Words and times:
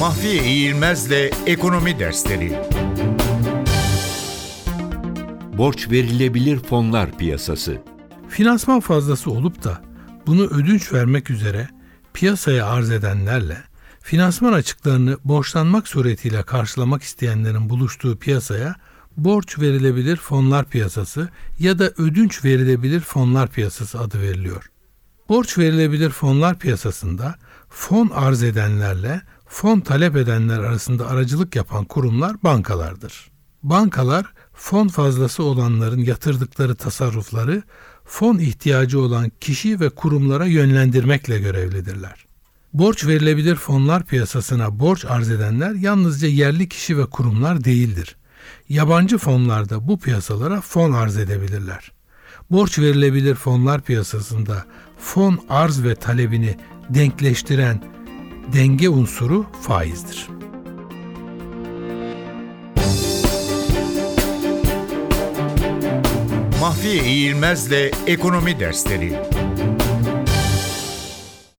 Mahfiye 0.00 0.44
İğilmez'le 0.44 1.30
Ekonomi 1.46 1.98
Dersleri 1.98 2.62
Borç 5.58 5.90
verilebilir 5.90 6.58
fonlar 6.58 7.18
piyasası. 7.18 7.82
Finansman 8.28 8.80
fazlası 8.80 9.30
olup 9.30 9.64
da 9.64 9.82
bunu 10.26 10.42
ödünç 10.42 10.92
vermek 10.92 11.30
üzere 11.30 11.68
piyasaya 12.14 12.66
arz 12.66 12.90
edenlerle 12.90 13.56
finansman 14.00 14.52
açıklarını 14.52 15.18
borçlanmak 15.24 15.88
suretiyle 15.88 16.42
karşılamak 16.42 17.02
isteyenlerin 17.02 17.68
buluştuğu 17.68 18.18
piyasaya 18.18 18.74
borç 19.16 19.58
verilebilir 19.58 20.16
fonlar 20.16 20.66
piyasası 20.66 21.28
ya 21.58 21.78
da 21.78 21.84
ödünç 21.84 22.44
verilebilir 22.44 23.00
fonlar 23.00 23.50
piyasası 23.50 24.00
adı 24.00 24.22
veriliyor. 24.22 24.70
Borç 25.30 25.58
verilebilir 25.58 26.10
fonlar 26.10 26.58
piyasasında 26.58 27.34
fon 27.68 28.10
arz 28.14 28.42
edenlerle 28.42 29.22
fon 29.46 29.80
talep 29.80 30.16
edenler 30.16 30.58
arasında 30.58 31.06
aracılık 31.06 31.56
yapan 31.56 31.84
kurumlar 31.84 32.42
bankalardır. 32.42 33.30
Bankalar 33.62 34.26
fon 34.54 34.88
fazlası 34.88 35.42
olanların 35.42 36.00
yatırdıkları 36.00 36.74
tasarrufları 36.74 37.62
fon 38.04 38.38
ihtiyacı 38.38 39.00
olan 39.00 39.32
kişi 39.40 39.80
ve 39.80 39.90
kurumlara 39.90 40.46
yönlendirmekle 40.46 41.38
görevlidirler. 41.38 42.26
Borç 42.72 43.06
verilebilir 43.06 43.56
fonlar 43.56 44.04
piyasasına 44.04 44.78
borç 44.78 45.04
arz 45.04 45.30
edenler 45.30 45.74
yalnızca 45.74 46.28
yerli 46.28 46.68
kişi 46.68 46.98
ve 46.98 47.06
kurumlar 47.06 47.64
değildir. 47.64 48.16
Yabancı 48.68 49.18
fonlar 49.18 49.68
da 49.68 49.88
bu 49.88 49.98
piyasalara 49.98 50.60
fon 50.60 50.92
arz 50.92 51.16
edebilirler. 51.16 51.92
Borç 52.50 52.78
verilebilir 52.78 53.34
fonlar 53.34 53.80
piyasasında 53.80 54.64
fon 55.14 55.38
arz 55.48 55.84
ve 55.84 55.94
talebini 55.94 56.56
denkleştiren 56.88 57.82
denge 58.52 58.88
unsuru 58.88 59.46
faizdir. 59.62 60.28
Mahfiye 66.60 67.04
İğilmez'le 67.04 67.92
Ekonomi 68.06 68.60
Dersleri 68.60 69.22